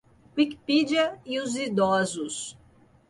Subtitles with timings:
[0.35, 2.57] Wikipedia e os idosos.